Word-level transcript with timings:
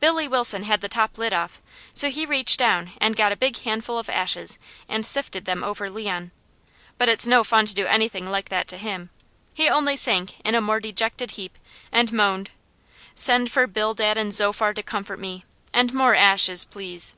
Billy 0.00 0.26
Wilson 0.26 0.64
had 0.64 0.80
the 0.80 0.88
top 0.88 1.18
lid 1.18 1.32
off, 1.32 1.62
so 1.94 2.10
he 2.10 2.26
reached 2.26 2.58
down 2.58 2.90
and 3.00 3.14
got 3.14 3.30
a 3.30 3.36
big 3.36 3.56
handful 3.58 3.96
of 3.96 4.10
ashes 4.10 4.58
and 4.88 5.06
sifted 5.06 5.44
them 5.44 5.62
over 5.62 5.88
Leon. 5.88 6.32
But 6.98 7.08
it's 7.08 7.28
no 7.28 7.44
fun 7.44 7.66
to 7.66 7.74
do 7.74 7.86
anything 7.86 8.28
like 8.28 8.48
that 8.48 8.66
to 8.66 8.76
him; 8.76 9.10
he 9.54 9.68
only 9.68 9.96
sank 9.96 10.40
in 10.40 10.56
a 10.56 10.60
more 10.60 10.80
dejected 10.80 11.30
heap, 11.38 11.58
and 11.92 12.12
moaned: 12.12 12.50
"Send 13.14 13.52
for 13.52 13.68
Bildad 13.68 14.18
and 14.18 14.34
Zophar 14.34 14.74
to 14.74 14.82
comfort 14.82 15.20
me, 15.20 15.44
and 15.72 15.94
more 15.94 16.16
ashes, 16.16 16.64
please." 16.64 17.14